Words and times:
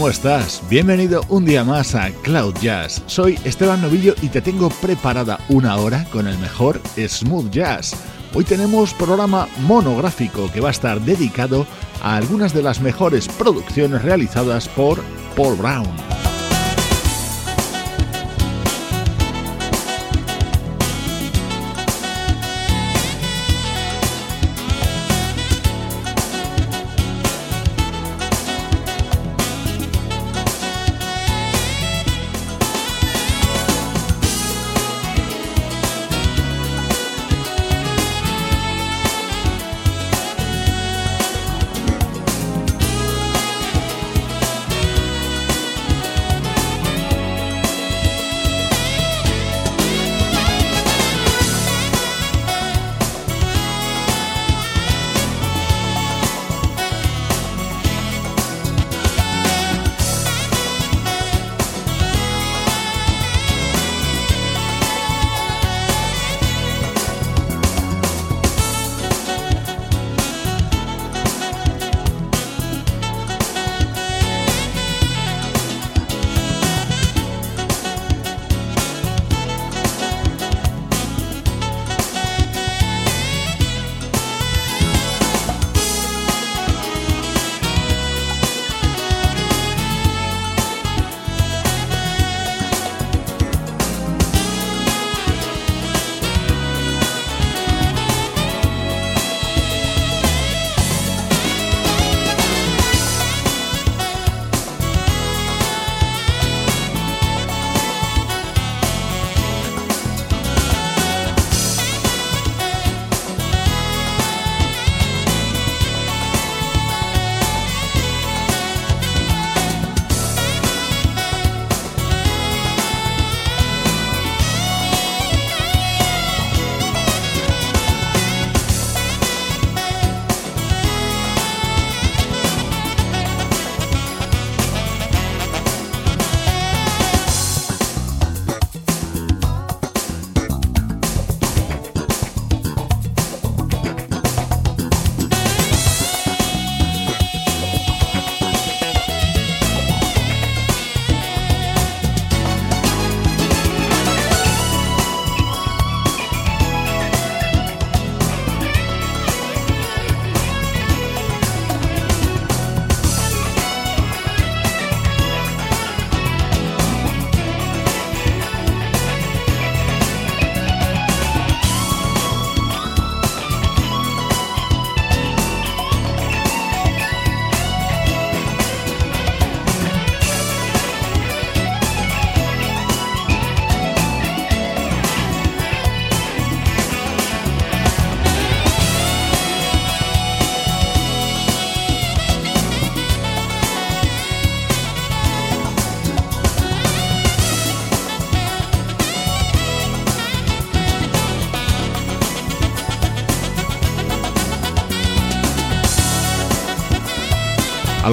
¿Cómo 0.00 0.08
estás? 0.08 0.62
Bienvenido 0.70 1.22
un 1.28 1.44
día 1.44 1.62
más 1.62 1.94
a 1.94 2.10
Cloud 2.22 2.54
Jazz. 2.62 3.02
Soy 3.04 3.38
Esteban 3.44 3.82
Novillo 3.82 4.14
y 4.22 4.30
te 4.30 4.40
tengo 4.40 4.70
preparada 4.70 5.38
una 5.50 5.76
hora 5.76 6.06
con 6.10 6.26
el 6.26 6.38
mejor 6.38 6.80
smooth 6.96 7.50
jazz. 7.50 7.94
Hoy 8.32 8.44
tenemos 8.44 8.94
programa 8.94 9.46
monográfico 9.58 10.50
que 10.50 10.62
va 10.62 10.68
a 10.68 10.70
estar 10.70 11.02
dedicado 11.02 11.66
a 12.02 12.16
algunas 12.16 12.54
de 12.54 12.62
las 12.62 12.80
mejores 12.80 13.28
producciones 13.28 14.00
realizadas 14.00 14.70
por 14.70 15.02
Paul 15.36 15.56
Brown. 15.56 16.09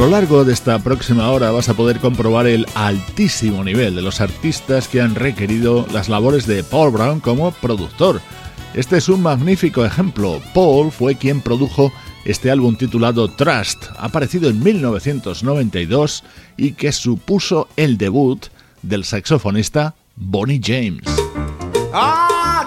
Lo 0.08 0.12
largo 0.12 0.46
de 0.46 0.54
esta 0.54 0.80
próxima 0.80 1.30
hora 1.32 1.52
vas 1.52 1.68
a 1.68 1.74
poder 1.74 2.00
comprobar 2.00 2.48
el 2.48 2.66
altísimo 2.76 3.62
nivel 3.62 3.94
de 3.94 4.02
los 4.02 4.22
artistas 4.22 4.88
que 4.88 5.02
han 5.02 5.16
requerido 5.16 5.86
las 5.92 6.08
labores 6.08 6.48
de 6.48 6.64
Paul 6.64 6.92
Brown 6.92 7.20
como 7.20 7.52
productor. 7.52 8.22
Este 8.74 8.96
es 8.96 9.10
un 9.10 9.22
magnífico 9.22 9.84
ejemplo. 9.84 10.42
Paul 10.54 10.94
fue 10.94 11.16
quien 11.16 11.42
produjo 11.42 11.92
este 12.24 12.50
álbum 12.50 12.78
titulado 12.78 13.28
Trust, 13.28 13.88
aparecido 13.98 14.50
en 14.50 14.64
1992 14.64 16.24
y 16.56 16.72
que 16.72 16.94
supuso 16.94 17.68
el 17.76 17.98
debut 17.98 18.46
del 18.84 19.04
saxofonista 19.04 19.94
Bonnie 20.16 20.62
James. 20.64 21.04
Ah. 21.94 22.66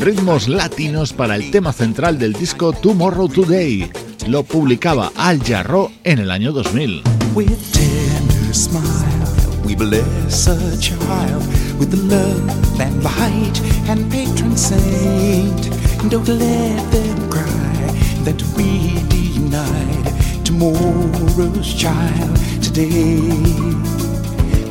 Ritmos 0.00 0.48
latinos 0.48 1.12
para 1.12 1.36
el 1.36 1.50
tema 1.50 1.74
central 1.74 2.18
del 2.18 2.32
disco 2.32 2.72
Tomorrow 2.72 3.28
Today. 3.28 3.92
Lo 4.28 4.44
publicaba 4.44 5.12
Al 5.14 5.42
Jarro 5.42 5.92
en 6.04 6.20
el 6.20 6.30
año 6.30 6.52
2000. 6.52 7.02
With 7.34 7.50
tender 7.70 8.54
smile, 8.54 8.82
we 9.62 9.76
bless 9.76 10.48
a 10.48 10.56
child 10.80 11.44
with 11.78 11.92
love 11.92 12.80
and 12.80 13.04
light 13.04 13.60
and 13.90 14.10
patron 14.10 14.56
saint. 14.56 15.68
Don't 16.08 16.26
let 16.28 16.90
them 16.90 17.28
cry 17.28 18.24
that 18.24 18.42
we 18.56 18.94
denied 19.10 20.14
tomorrow's 20.44 21.74
child 21.74 22.38
today. 22.62 23.20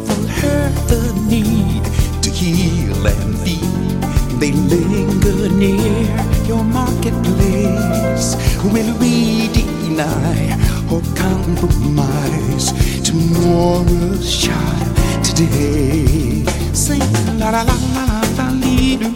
For 0.07 0.27
her 0.41 0.71
the 0.87 1.13
need 1.29 1.83
to 2.23 2.31
heal 2.31 3.05
and 3.05 3.37
feed. 3.41 3.98
They 4.39 4.51
linger 4.51 5.49
near 5.49 6.07
your 6.47 6.63
marketplace. 6.63 8.35
Will 8.63 8.97
we 8.99 9.47
deny? 9.49 10.59
or 10.91 11.01
compromise 11.15 12.73
tomorrow's 13.03 14.35
child 14.35 14.95
today. 15.23 16.43
Sing 16.73 16.99
la 17.37 17.49
la 17.49 17.61
la 17.61 17.75
la 17.95 18.03
la 18.09 18.21
la 18.37 18.49
lee 18.61 18.97
doo, 18.97 19.13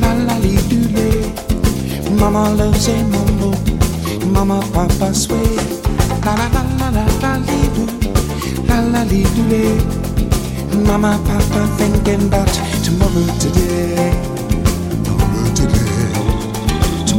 la 0.00 0.12
la 0.26 0.36
lee 0.38 0.58
doo 0.70 0.82
lay. 0.96 1.32
Mama 2.18 2.50
loves 2.58 2.88
a 2.88 2.96
mambo, 3.12 3.50
mama 4.34 4.60
papa 4.72 5.14
sway. 5.14 5.56
La 6.24 6.34
la 6.34 6.46
la 6.54 6.62
la 6.80 6.88
la 6.90 7.04
la 7.22 7.32
lee 7.46 7.68
doo, 7.74 7.86
la 8.68 8.80
la 8.92 9.02
lee 9.04 9.26
doo 9.34 9.46
lay. 9.50 9.78
Mama 10.86 11.18
papa 11.26 11.60
thinking 11.78 12.26
about 12.26 12.50
tomorrow 12.84 13.26
today, 13.38 14.10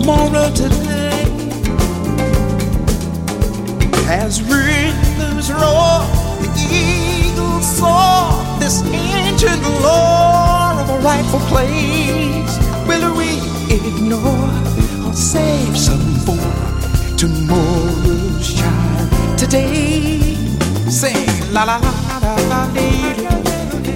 tomorrow 0.08 0.50
today. 0.54 1.26
As 4.08 4.42
rhythms 4.42 5.52
roar, 5.52 6.00
the 6.40 6.50
eagle 6.72 7.60
soar. 7.62 8.32
This 8.58 8.84
ancient 8.84 9.62
law 9.84 10.80
of 10.80 10.90
a 10.92 11.00
rightful 11.00 11.42
place. 11.52 12.54
Will 12.88 13.18
we 13.18 13.42
ignore 13.70 14.50
or 15.06 15.14
save 15.14 15.78
some 15.78 16.16
for 16.26 16.40
tomorrow's 17.18 18.54
child? 18.54 19.38
Today, 19.38 20.36
say 20.90 21.16
la 21.52 21.66
la 21.66 21.80
la 21.84 21.92
la 22.24 22.36
la 22.48 22.64
la 22.64 22.98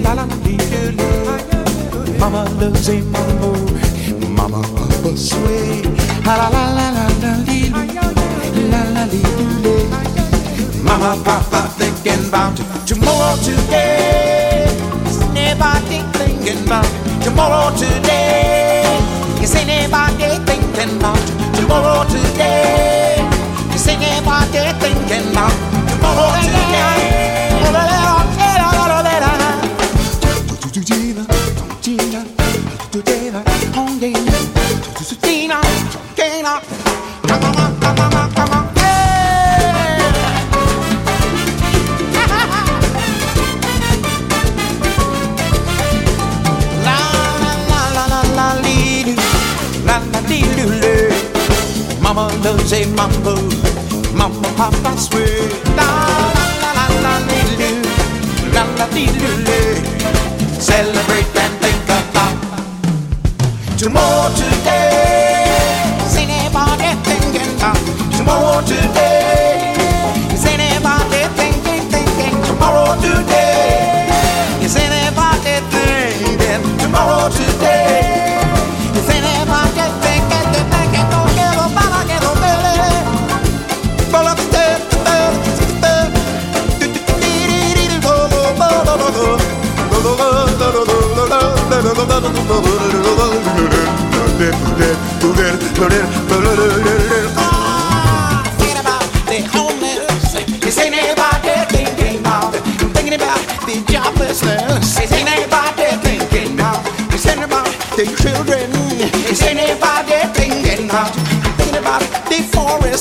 la 0.02 0.12
la 0.12 0.24
la 0.24 0.26
Mama 2.18 2.44
loves 2.60 2.88
a 2.90 3.00
mambo, 3.00 3.52
mama 4.36 4.62
papa 4.76 5.16
sway. 5.16 6.01
Mama, 10.84 11.20
papa, 11.24 11.68
thinking 11.78 12.28
about 12.28 12.56
tomorrow, 12.86 13.34
today. 13.42 14.66
Nobody 15.34 15.98
thinking 16.18 16.64
about 16.64 16.86
tomorrow, 17.22 17.74
today. 17.76 18.84
Is 19.42 19.54
anybody 19.56 20.38
thinking 20.46 20.96
about 20.98 21.18
tomorrow, 21.56 22.04
today? 22.08 23.18
Is 23.74 23.88
anybody 23.88 24.72
thinking 24.78 25.32
about 25.32 25.50
tomorrow, 25.88 26.40
today? 26.40 27.11
say 52.60 52.84
mambo, 52.96 53.34
mamma 54.14 54.48
papa 54.56 54.96
swear. 54.98 55.48
La 55.76 55.88
la 56.62 56.70
la 56.78 56.86
la 57.04 57.14
dee 57.28 57.56
doo, 57.60 57.82
la 58.54 58.62
la 58.78 58.86
dee 58.94 59.06
doo. 59.06 60.60
Celebrate 60.60 61.36
and 61.44 61.54
think 61.60 61.90
of. 61.90 62.36
Tomorrow 63.78 64.28
today, 64.36 65.44
see 66.08 66.22
anybody 66.22 66.90
thinking 67.02 67.62
of 67.62 67.78
tomorrow 68.16 68.60
today. 68.66 69.01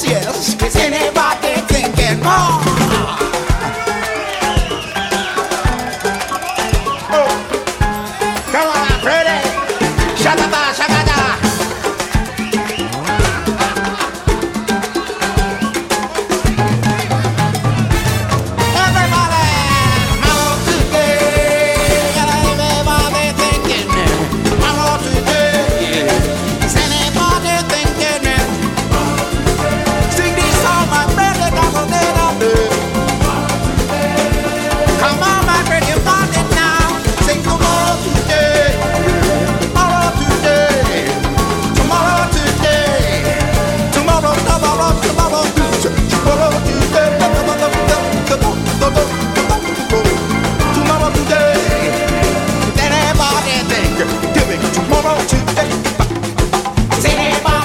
Yes. 0.04 0.60
Is 0.62 0.76
anybody 0.78 1.62
thinking 1.68 2.20
about? 2.20 2.81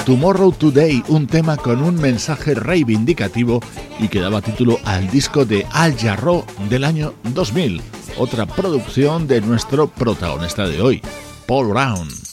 Tomorrow 0.06 0.52
Today, 0.52 1.02
un 1.08 1.26
tema 1.26 1.56
con 1.56 1.82
un 1.82 1.96
mensaje 2.00 2.54
reivindicativo 2.54 3.60
y 3.98 4.06
que 4.06 4.20
daba 4.20 4.40
título 4.40 4.78
al 4.84 5.10
disco 5.10 5.44
de 5.44 5.66
Al 5.72 5.98
Jarreau 5.98 6.44
del 6.70 6.84
año 6.84 7.14
2000, 7.34 7.82
otra 8.16 8.46
producción 8.46 9.26
de 9.26 9.40
nuestro 9.40 9.88
protagonista 9.88 10.68
de 10.68 10.80
hoy, 10.80 11.02
Paul 11.48 11.70
Brown. 11.70 12.25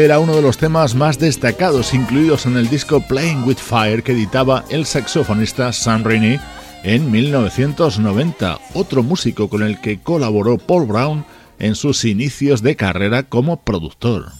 Era 0.00 0.18
uno 0.18 0.34
de 0.34 0.40
los 0.40 0.56
temas 0.56 0.94
más 0.94 1.18
destacados 1.18 1.92
incluidos 1.92 2.46
en 2.46 2.56
el 2.56 2.70
disco 2.70 3.02
Playing 3.06 3.44
with 3.44 3.58
Fire 3.58 4.02
que 4.02 4.12
editaba 4.12 4.64
el 4.70 4.86
saxofonista 4.86 5.74
Sam 5.74 6.04
Rainey 6.04 6.40
en 6.82 7.10
1990, 7.10 8.58
otro 8.72 9.02
músico 9.02 9.50
con 9.50 9.62
el 9.62 9.78
que 9.78 9.98
colaboró 10.00 10.56
Paul 10.56 10.86
Brown 10.86 11.26
en 11.58 11.74
sus 11.74 12.06
inicios 12.06 12.62
de 12.62 12.76
carrera 12.76 13.24
como 13.24 13.58
productor. 13.60 14.39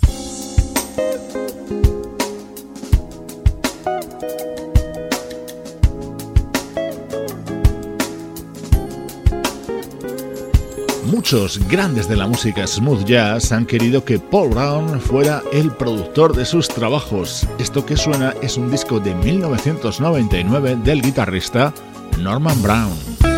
Muchos 11.32 11.60
grandes 11.68 12.08
de 12.08 12.16
la 12.16 12.26
música 12.26 12.66
smooth 12.66 13.04
jazz 13.04 13.52
han 13.52 13.64
querido 13.64 14.04
que 14.04 14.18
Paul 14.18 14.50
Brown 14.50 15.00
fuera 15.00 15.44
el 15.52 15.70
productor 15.70 16.34
de 16.34 16.44
sus 16.44 16.66
trabajos. 16.66 17.46
Esto 17.60 17.86
que 17.86 17.96
suena 17.96 18.34
es 18.42 18.56
un 18.56 18.68
disco 18.68 18.98
de 18.98 19.14
1999 19.14 20.78
del 20.82 21.00
guitarrista 21.00 21.72
Norman 22.18 22.60
Brown. 22.62 23.29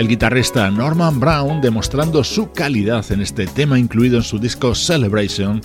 El 0.00 0.08
guitarrista 0.08 0.70
Norman 0.70 1.20
Brown 1.20 1.60
demostrando 1.60 2.24
su 2.24 2.52
calidad 2.52 3.04
en 3.12 3.20
este 3.20 3.46
tema 3.46 3.78
incluido 3.78 4.16
en 4.16 4.22
su 4.22 4.38
disco 4.38 4.74
Celebration 4.74 5.60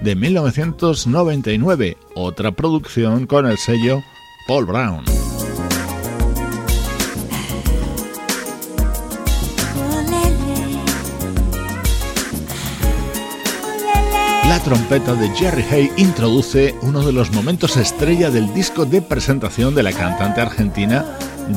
de 0.00 0.14
1999, 0.14 1.96
otra 2.14 2.52
producción 2.52 3.26
con 3.26 3.46
el 3.46 3.58
sello 3.58 4.00
Paul 4.46 4.66
Brown. 4.66 5.02
La 14.48 14.60
trompeta 14.62 15.14
de 15.14 15.30
Jerry 15.30 15.64
Hay 15.68 15.90
introduce 15.96 16.76
uno 16.82 17.04
de 17.04 17.12
los 17.12 17.32
momentos 17.32 17.76
estrella 17.76 18.30
del 18.30 18.54
disco 18.54 18.84
de 18.84 19.02
presentación 19.02 19.74
de 19.74 19.82
la 19.82 19.92
cantante 19.92 20.40
argentina 20.40 21.04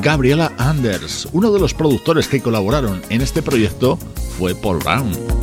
Gabriela 0.01 0.51
Anders. 0.57 1.27
Uno 1.31 1.51
de 1.51 1.59
los 1.59 1.73
productores 1.73 2.27
que 2.27 2.41
colaboraron 2.41 3.01
en 3.09 3.21
este 3.21 3.41
proyecto 3.41 3.97
fue 4.37 4.55
Paul 4.55 4.79
Brown. 4.79 5.42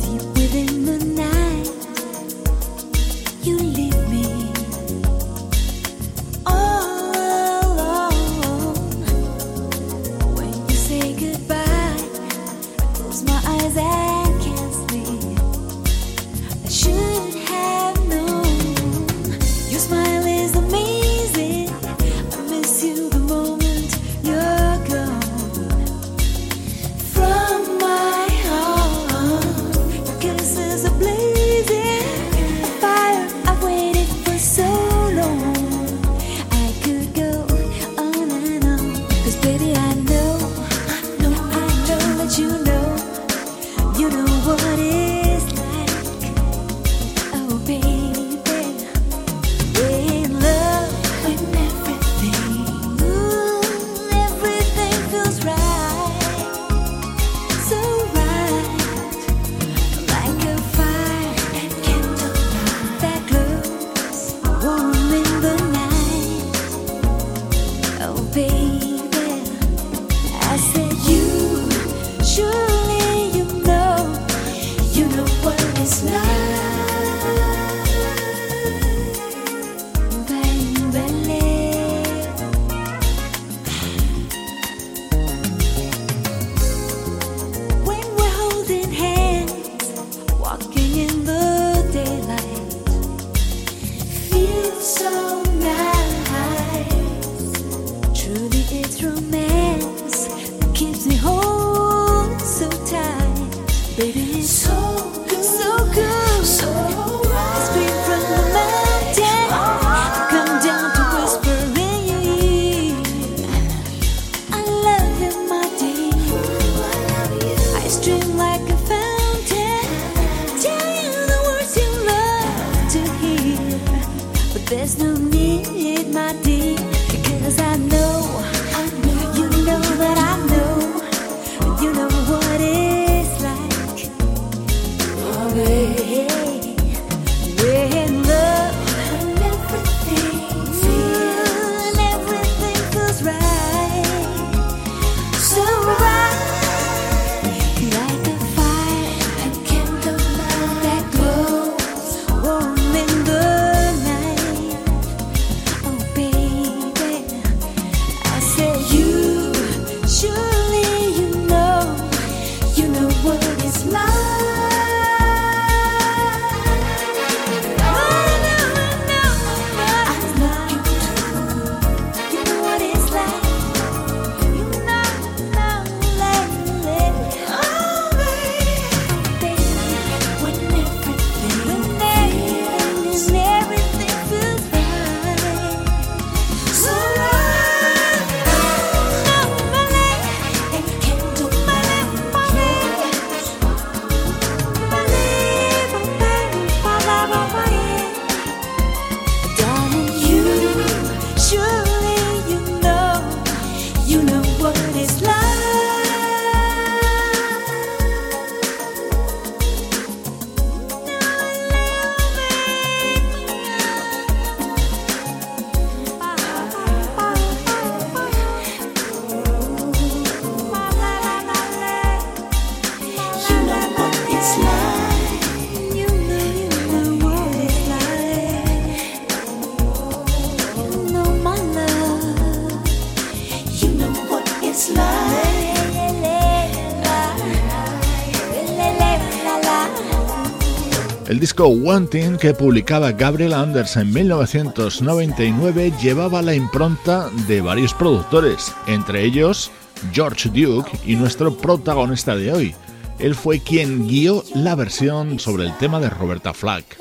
Disco 241.61 241.67
Wanting 241.67 242.37
que 242.37 242.55
publicaba 242.55 243.11
Gabriel 243.11 243.53
Anders 243.53 243.95
en 243.95 244.11
1999 244.11 245.93
llevaba 246.01 246.41
la 246.41 246.55
impronta 246.55 247.29
de 247.47 247.61
varios 247.61 247.93
productores, 247.93 248.73
entre 248.87 249.23
ellos 249.23 249.69
George 250.11 250.49
Duke 250.49 250.89
y 251.05 251.15
nuestro 251.15 251.55
protagonista 251.55 252.35
de 252.35 252.51
hoy. 252.51 252.75
Él 253.19 253.35
fue 253.35 253.59
quien 253.59 254.07
guió 254.07 254.43
la 254.55 254.73
versión 254.73 255.37
sobre 255.37 255.65
el 255.65 255.77
tema 255.77 255.99
de 255.99 256.09
Roberta 256.09 256.51
Flack. 256.51 256.97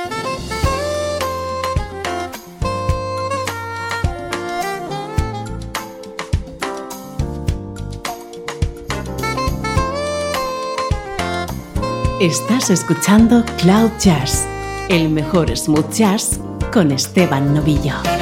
Estás 12.21 12.69
escuchando 12.69 13.43
Cloud 13.57 13.93
Jazz, 13.99 14.47
el 14.91 15.09
mejor 15.09 15.57
smooth 15.57 15.93
jazz 15.93 16.41
con 16.73 16.91
Esteban 16.91 17.55
Novillo. 17.55 18.20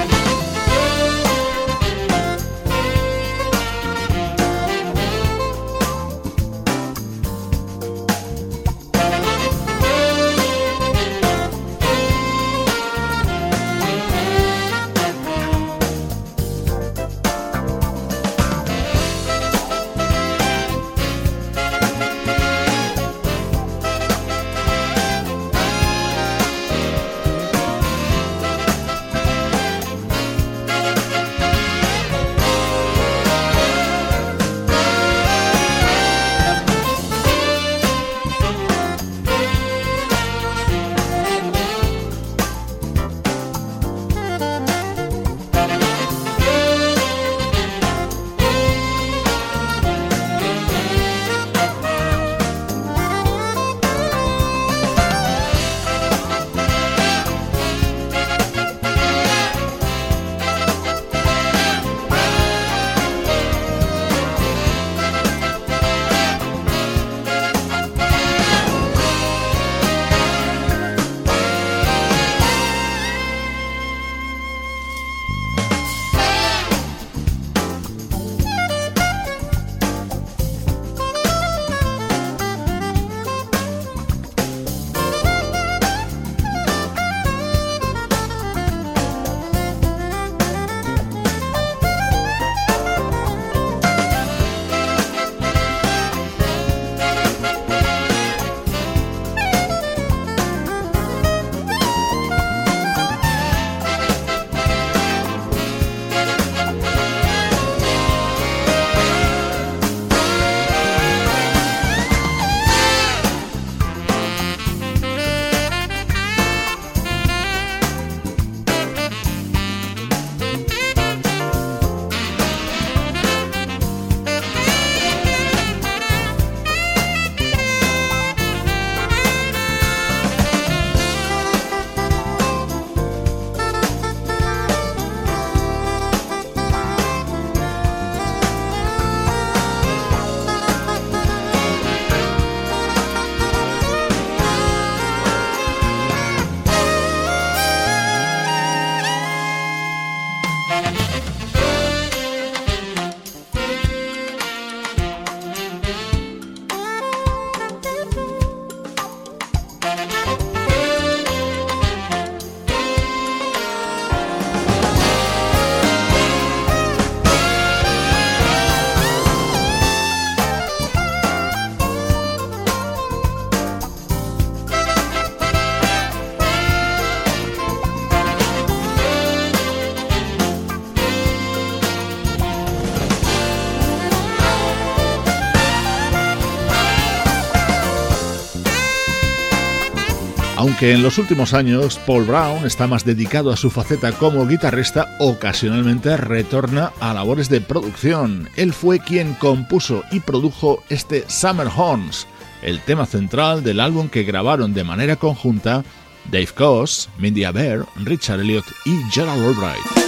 Aunque 190.79 190.95
en 190.95 191.03
los 191.03 191.19
últimos 191.19 191.55
años 191.55 191.99
Paul 192.07 192.25
Brown 192.25 192.65
está 192.65 192.87
más 192.87 193.05
dedicado 193.05 193.51
a 193.51 193.57
su 193.57 193.69
faceta 193.69 194.13
como 194.13 194.47
guitarrista, 194.47 195.17
ocasionalmente 195.19 196.17
retorna 196.17 196.93
a 197.01 197.13
labores 197.13 197.49
de 197.49 197.61
producción. 197.61 198.49
Él 198.55 198.73
fue 198.73 199.01
quien 199.01 199.35
compuso 199.35 200.05
y 200.13 200.21
produjo 200.21 200.85
este 200.89 201.29
Summer 201.29 201.67
Horns, 201.77 202.29
el 202.63 202.79
tema 202.83 203.07
central 203.07 203.65
del 203.65 203.81
álbum 203.81 204.09
que 204.09 204.23
grabaron 204.23 204.73
de 204.73 204.85
manera 204.85 205.17
conjunta 205.17 205.83
Dave 206.31 206.51
Coase, 206.55 207.09
Mindy 207.19 207.43
Aber, 207.43 207.85
Richard 207.97 208.39
Elliott 208.39 208.67
y 208.85 209.03
Gerald 209.11 209.45
Albright. 209.45 210.08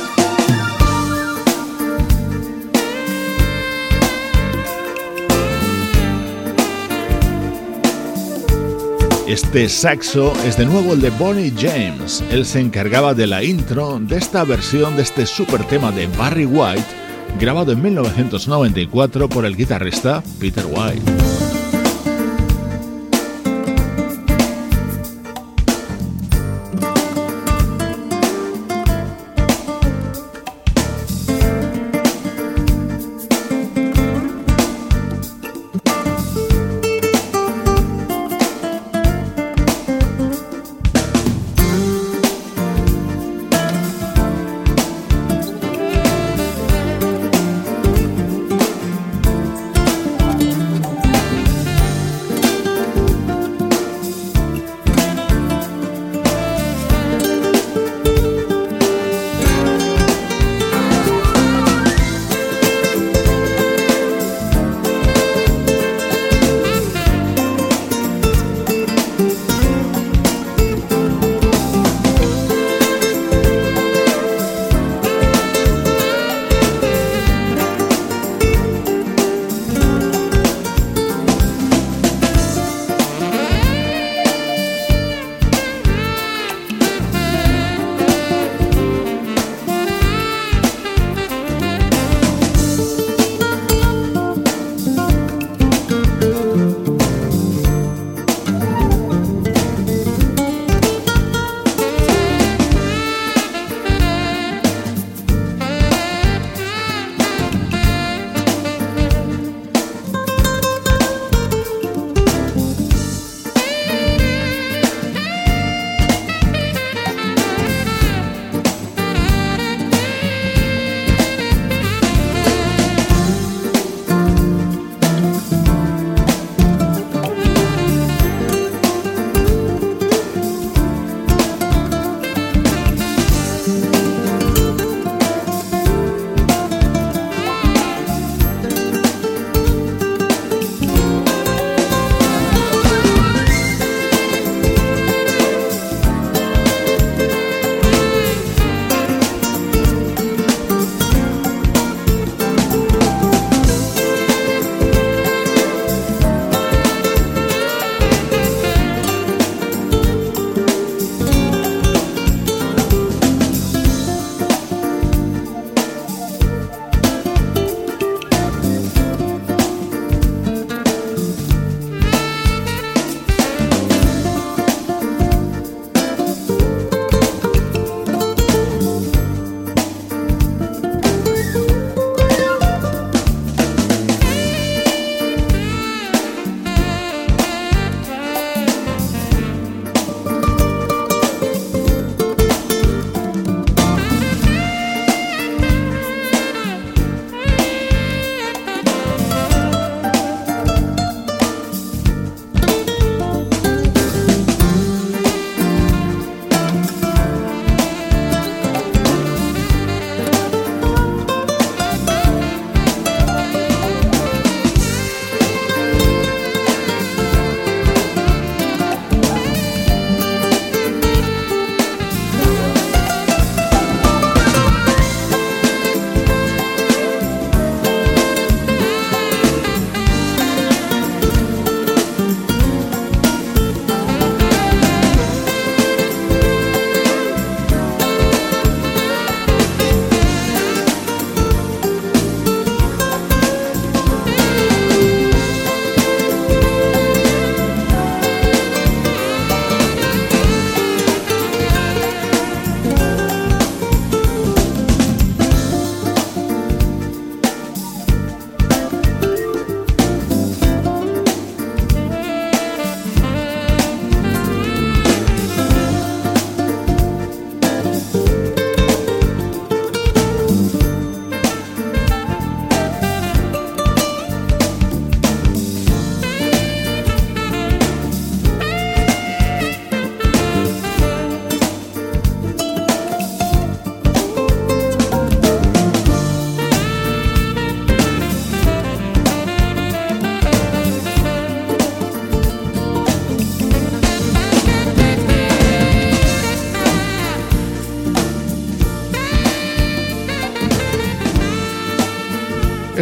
Este 9.30 9.68
saxo 9.68 10.32
es 10.44 10.56
de 10.56 10.66
nuevo 10.66 10.92
el 10.92 11.00
de 11.00 11.10
Bonnie 11.10 11.52
James. 11.56 12.20
Él 12.32 12.44
se 12.44 12.58
encargaba 12.58 13.14
de 13.14 13.28
la 13.28 13.44
intro 13.44 14.00
de 14.00 14.16
esta 14.16 14.42
versión 14.42 14.96
de 14.96 15.02
este 15.02 15.24
super 15.24 15.62
tema 15.68 15.92
de 15.92 16.08
Barry 16.08 16.46
White, 16.46 16.82
grabado 17.38 17.70
en 17.70 17.80
1994 17.80 19.28
por 19.28 19.44
el 19.44 19.56
guitarrista 19.56 20.20
Peter 20.40 20.66
White. 20.66 21.39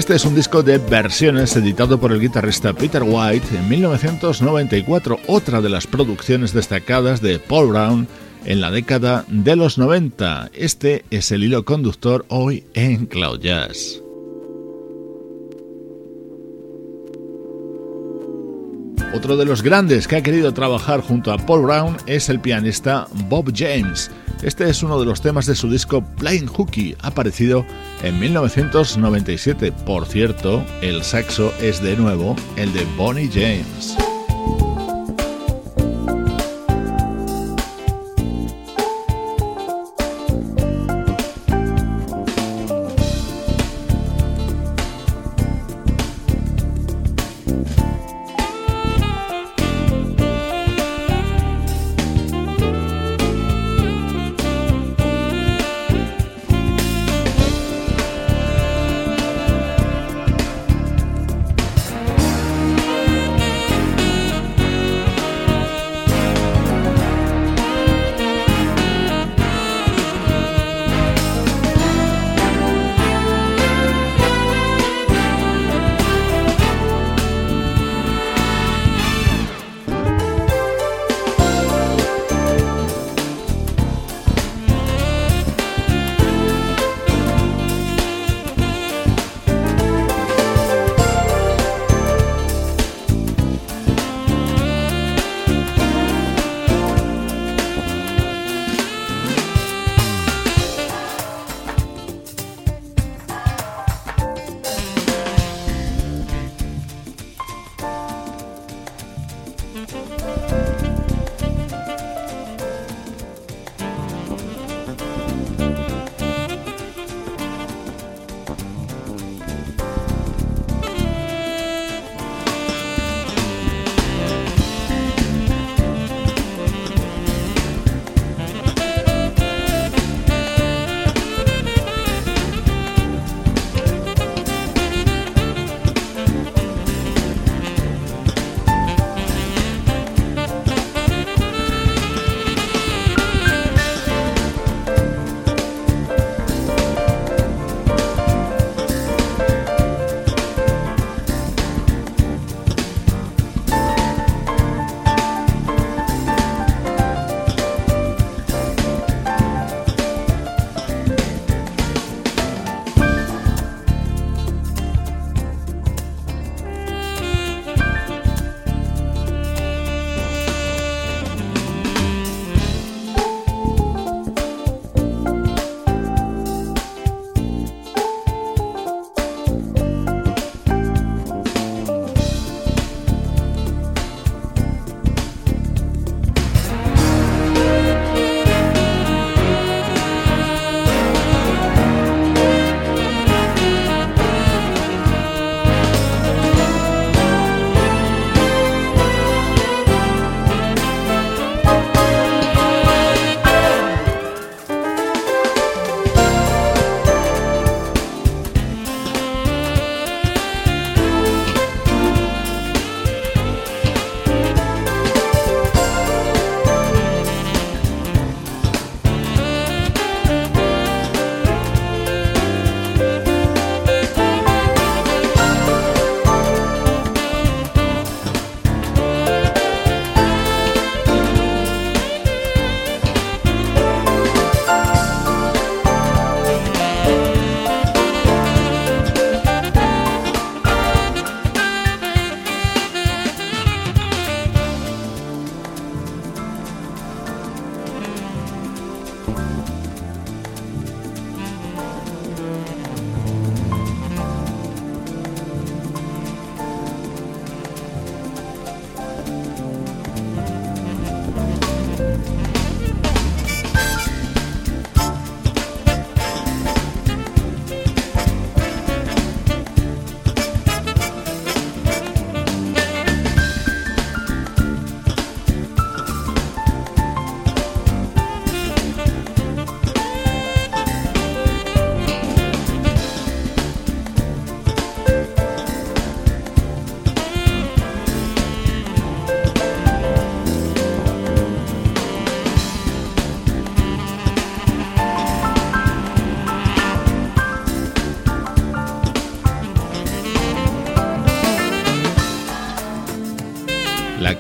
Este 0.09 0.16
es 0.16 0.25
un 0.25 0.35
disco 0.35 0.62
de 0.62 0.79
versiones 0.79 1.55
editado 1.55 2.01
por 2.01 2.12
el 2.12 2.21
guitarrista 2.21 2.73
Peter 2.73 3.03
White 3.03 3.55
en 3.55 3.68
1994, 3.68 5.21
otra 5.27 5.61
de 5.61 5.68
las 5.68 5.87
producciones 5.87 6.55
destacadas 6.55 7.21
de 7.21 7.38
Paul 7.38 7.68
Brown 7.68 8.09
en 8.47 8.62
la 8.62 8.71
década 8.71 9.27
de 9.29 9.55
los 9.55 9.77
90. 9.77 10.51
Este 10.55 11.05
es 11.11 11.31
el 11.31 11.44
hilo 11.44 11.66
conductor 11.66 12.25
hoy 12.29 12.64
en 12.73 13.05
Cloud 13.05 13.40
Jazz. 13.40 14.01
Otro 19.14 19.37
de 19.37 19.47
los 19.47 19.62
grandes 19.62 20.07
que 20.07 20.16
ha 20.16 20.23
querido 20.23 20.53
trabajar 20.53 21.01
junto 21.01 21.33
a 21.33 21.38
Paul 21.38 21.62
Brown 21.62 21.97
es 22.07 22.29
el 22.29 22.40
pianista 22.40 23.07
Bob 23.29 23.53
James. 23.55 24.11
Este 24.42 24.68
es 24.68 24.83
uno 24.83 25.01
de 25.01 25.07
los 25.07 25.23
temas 25.23 25.47
de 25.47 25.55
su 25.55 25.71
disco 25.71 26.05
Plain 26.18 26.47
Hooky, 26.47 26.94
aparecido 27.01 27.64
en 28.03 28.21
1997. 28.21 29.73
Por 29.87 30.07
cierto, 30.07 30.64
el 30.83 31.03
saxo 31.03 31.53
es 31.61 31.83
de 31.83 31.97
nuevo 31.97 32.37
el 32.57 32.73
de 32.73 32.85
Bonnie 32.97 33.31
James. 33.33 33.97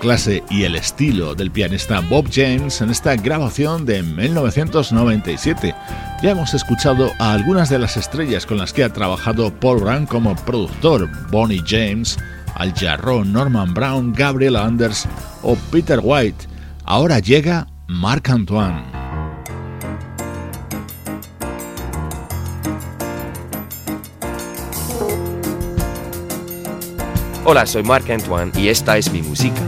Clase 0.08 0.42
y 0.48 0.62
el 0.62 0.74
estilo 0.74 1.34
del 1.34 1.50
pianista 1.50 2.00
Bob 2.00 2.30
James 2.32 2.80
en 2.80 2.88
esta 2.88 3.14
grabación 3.14 3.84
de 3.84 4.02
1997. 4.02 5.74
Ya 6.22 6.30
hemos 6.30 6.54
escuchado 6.54 7.12
a 7.18 7.34
algunas 7.34 7.68
de 7.68 7.78
las 7.78 7.98
estrellas 7.98 8.46
con 8.46 8.56
las 8.56 8.72
que 8.72 8.84
ha 8.84 8.90
trabajado 8.90 9.52
Paul 9.52 9.80
Brown 9.80 10.06
como 10.06 10.34
productor, 10.34 11.10
Bonnie 11.30 11.62
James, 11.62 12.16
Al 12.54 12.72
Jarro, 12.72 13.22
Norman 13.22 13.74
Brown, 13.74 14.14
Gabriel 14.14 14.56
Anders 14.56 15.06
o 15.42 15.56
Peter 15.70 16.00
White. 16.02 16.46
Ahora 16.86 17.18
llega 17.18 17.66
Marc 17.86 18.30
Antoine. 18.30 18.86
Hola, 27.44 27.66
soy 27.66 27.82
Marc 27.82 28.08
Antoine 28.08 28.52
y 28.56 28.68
esta 28.68 28.96
es 28.96 29.12
mi 29.12 29.20
música. 29.20 29.60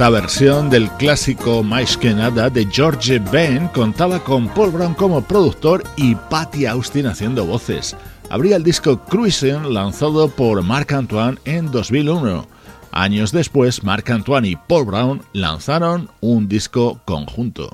Esta 0.00 0.08
versión 0.08 0.70
del 0.70 0.88
clásico 0.92 1.62
Mais 1.62 1.94
que 1.94 2.14
nada 2.14 2.48
de 2.48 2.64
George 2.64 3.18
Ben 3.18 3.68
contaba 3.68 4.18
con 4.18 4.48
Paul 4.48 4.70
Brown 4.70 4.94
como 4.94 5.20
productor 5.20 5.84
y 5.94 6.14
Patty 6.14 6.64
Austin 6.64 7.06
haciendo 7.06 7.44
voces. 7.44 7.94
Abría 8.30 8.56
el 8.56 8.64
disco 8.64 8.98
Cruising 9.04 9.74
lanzado 9.74 10.30
por 10.30 10.62
Marc 10.62 10.90
Antoine 10.94 11.38
en 11.44 11.70
2001. 11.70 12.46
Años 12.92 13.30
después, 13.30 13.84
Marc 13.84 14.08
Antoine 14.08 14.48
y 14.48 14.56
Paul 14.56 14.86
Brown 14.86 15.22
lanzaron 15.34 16.08
un 16.22 16.48
disco 16.48 16.98
conjunto. 17.04 17.68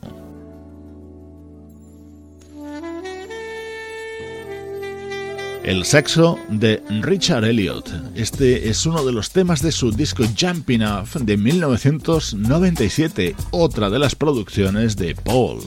El 5.67 5.85
sexo 5.85 6.39
de 6.49 6.81
Richard 7.03 7.45
Elliot. 7.45 7.91
Este 8.15 8.69
es 8.69 8.87
uno 8.87 9.05
de 9.05 9.11
los 9.11 9.31
temas 9.31 9.61
de 9.63 9.73
su 9.73 9.91
disco 9.91 10.23
Jumping 10.39 10.85
Off 10.85 11.17
de 11.17 11.37
1997, 11.37 13.35
otra 13.51 13.91
de 13.91 13.99
las 13.99 14.15
producciones 14.15 14.97
de 14.97 15.17
Paul. 15.17 15.59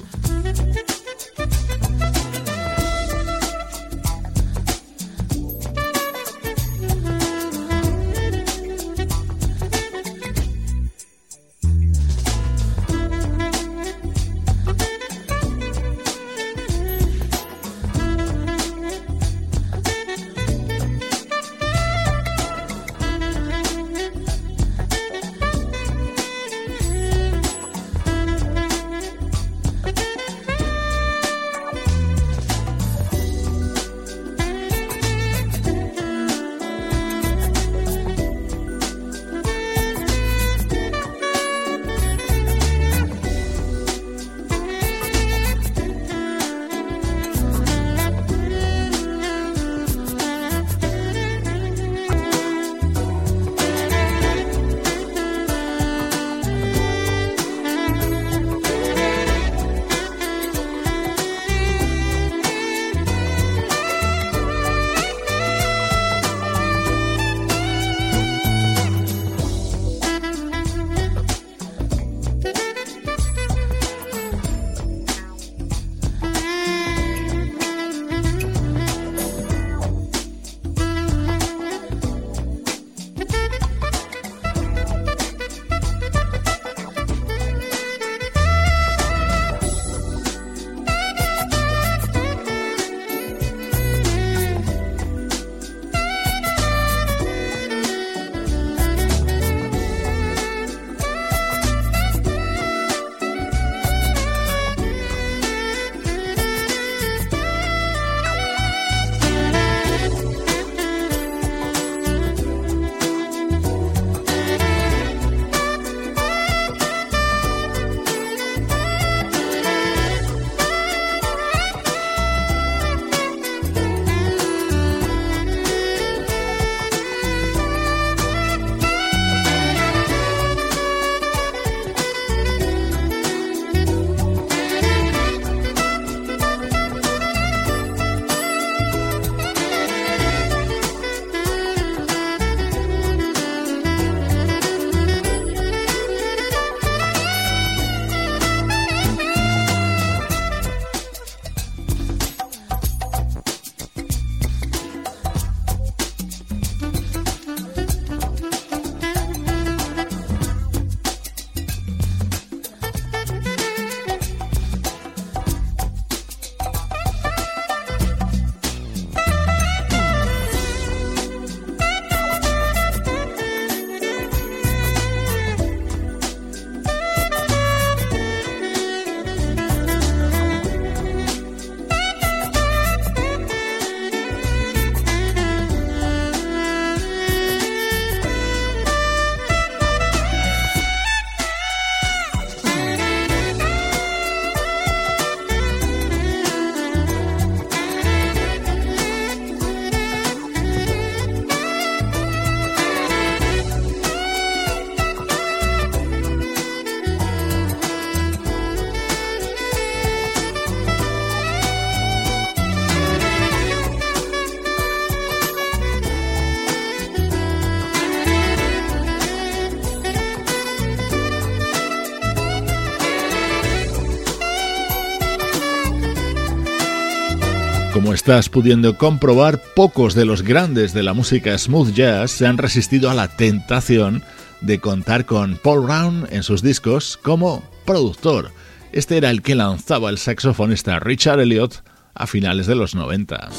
Estás 228.19 228.49
pudiendo 228.49 228.97
comprobar, 228.97 229.61
pocos 229.77 230.13
de 230.13 230.25
los 230.25 230.41
grandes 230.41 230.93
de 230.93 231.03
la 231.03 231.13
música 231.13 231.57
smooth 231.57 231.93
jazz 231.93 232.31
se 232.31 232.45
han 232.45 232.57
resistido 232.57 233.09
a 233.09 233.13
la 233.13 233.29
tentación 233.29 234.23
de 234.59 234.81
contar 234.81 235.25
con 235.25 235.55
Paul 235.55 235.85
Brown 235.85 236.27
en 236.29 236.43
sus 236.43 236.61
discos 236.61 237.15
como 237.15 237.63
productor. 237.85 238.51
Este 238.91 239.15
era 239.15 239.29
el 239.29 239.41
que 239.41 239.55
lanzaba 239.55 240.09
el 240.09 240.17
saxofonista 240.17 240.99
Richard 240.99 241.39
Elliot 241.39 241.81
a 242.13 242.27
finales 242.27 242.67
de 242.67 242.75
los 242.75 242.93
90. 242.93 243.51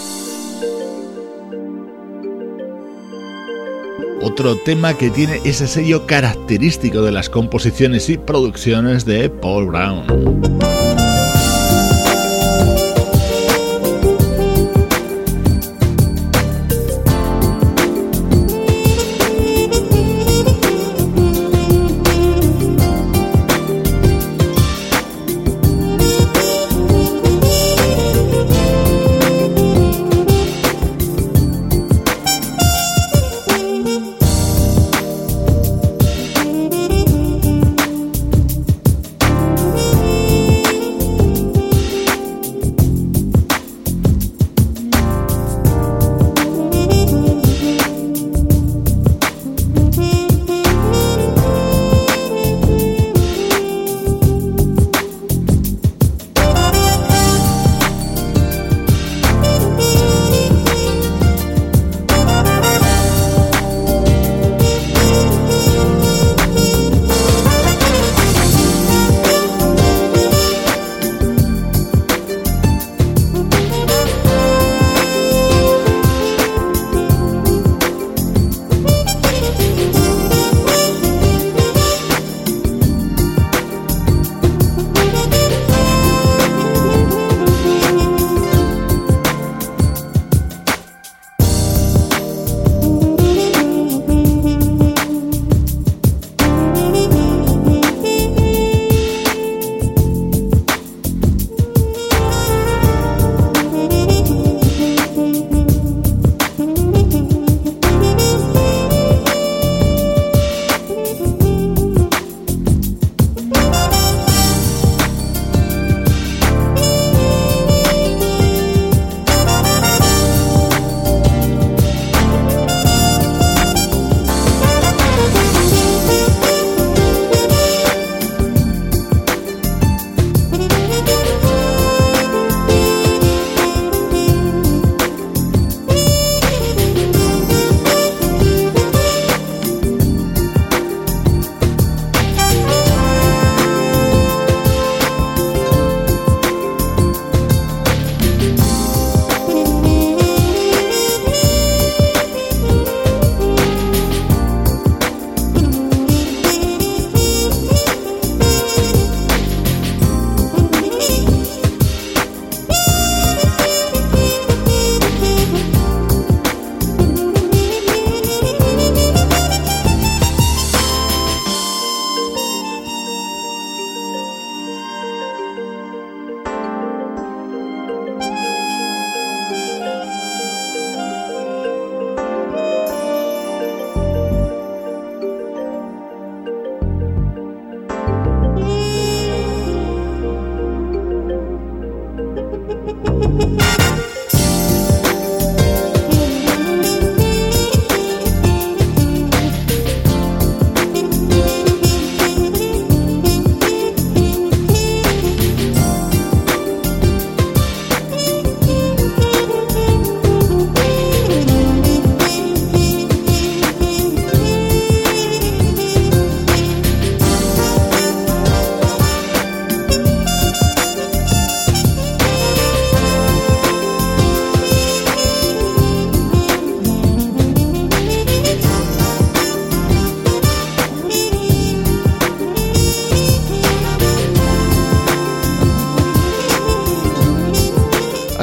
Otro 4.20 4.56
tema 4.56 4.92
que 4.92 5.08
tiene 5.08 5.40
ese 5.46 5.66
sello 5.66 6.06
característico 6.06 7.00
de 7.00 7.12
las 7.12 7.30
composiciones 7.30 8.10
y 8.10 8.18
producciones 8.18 9.06
de 9.06 9.30
Paul 9.30 9.68
Brown. 9.68 10.69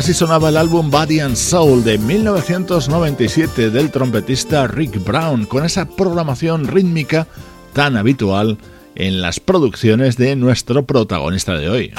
Así 0.07 0.13
sonaba 0.13 0.47
el 0.47 0.55
álbum 0.55 0.89
Body 0.89 1.19
and 1.19 1.35
Soul 1.35 1.83
de 1.83 1.97
1997 1.97 3.69
del 3.71 3.91
trompetista 3.91 4.65
Rick 4.65 5.03
Brown, 5.03 5.45
con 5.45 5.65
esa 5.65 5.85
programación 5.85 6.65
rítmica 6.65 7.27
tan 7.73 7.97
habitual 7.97 8.57
en 8.95 9.19
las 9.21 9.41
producciones 9.41 10.15
de 10.15 10.37
nuestro 10.37 10.85
protagonista 10.85 11.57
de 11.57 11.67
hoy. 11.67 11.93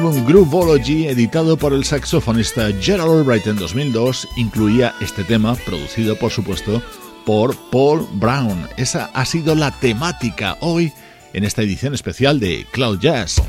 Groovology, 0.00 1.06
editado 1.06 1.58
por 1.58 1.74
el 1.74 1.84
saxofonista 1.84 2.70
Gerald 2.80 3.10
Albright 3.10 3.46
en 3.46 3.56
2002, 3.56 4.26
incluía 4.36 4.94
este 5.02 5.22
tema, 5.22 5.54
producido 5.54 6.16
por 6.16 6.30
supuesto 6.30 6.82
por 7.26 7.54
Paul 7.70 8.06
Brown. 8.14 8.68
Esa 8.78 9.10
ha 9.12 9.26
sido 9.26 9.54
la 9.54 9.70
temática 9.70 10.56
hoy 10.60 10.90
en 11.34 11.44
esta 11.44 11.60
edición 11.60 11.92
especial 11.92 12.40
de 12.40 12.66
Cloud 12.72 13.00
Jazz. 13.00 13.42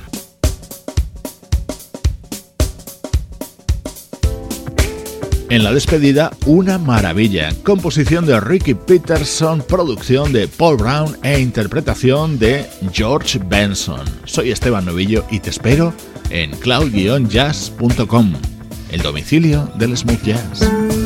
En 5.50 5.64
la 5.64 5.72
despedida, 5.72 6.32
una 6.46 6.78
maravilla. 6.78 7.54
Composición 7.64 8.26
de 8.26 8.42
Ricky 8.42 8.74
Peterson, 8.74 9.62
producción 9.62 10.34
de 10.34 10.50
Paul 10.50 10.76
Brown 10.76 11.18
e 11.24 11.40
interpretación 11.40 12.38
de 12.38 12.66
George 12.92 13.40
Benson. 13.46 14.02
Soy 14.26 14.52
Esteban 14.52 14.84
Novillo 14.84 15.24
y 15.32 15.40
te 15.40 15.52
espero 15.52 15.94
en 16.30 16.52
cloud-jazz.com, 16.52 18.34
el 18.92 19.02
domicilio 19.02 19.70
del 19.76 19.98
smooth 19.98 20.24
jazz. 20.24 21.03